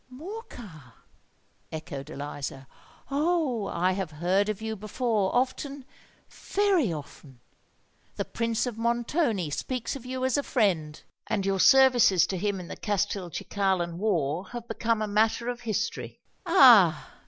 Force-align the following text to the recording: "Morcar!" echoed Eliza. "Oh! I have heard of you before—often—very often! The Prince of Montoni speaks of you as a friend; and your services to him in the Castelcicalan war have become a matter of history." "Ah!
"Morcar!" 0.09 0.93
echoed 1.71 2.09
Eliza. 2.09 2.65
"Oh! 3.11 3.67
I 3.67 3.91
have 3.91 4.09
heard 4.09 4.49
of 4.49 4.59
you 4.59 4.75
before—often—very 4.75 6.91
often! 6.91 7.39
The 8.15 8.25
Prince 8.25 8.65
of 8.65 8.79
Montoni 8.79 9.51
speaks 9.51 9.95
of 9.95 10.03
you 10.03 10.25
as 10.25 10.37
a 10.37 10.41
friend; 10.41 11.03
and 11.27 11.45
your 11.45 11.59
services 11.59 12.25
to 12.25 12.37
him 12.39 12.59
in 12.59 12.67
the 12.67 12.75
Castelcicalan 12.77 13.99
war 13.99 14.47
have 14.49 14.67
become 14.67 15.03
a 15.03 15.07
matter 15.07 15.47
of 15.49 15.59
history." 15.61 16.19
"Ah! 16.47 17.11